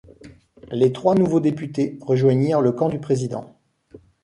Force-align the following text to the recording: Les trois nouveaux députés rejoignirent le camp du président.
Les 0.71 0.91
trois 0.91 1.13
nouveaux 1.13 1.39
députés 1.41 1.99
rejoignirent 2.01 2.59
le 2.61 2.71
camp 2.71 2.89
du 2.89 2.97
président. 2.99 3.55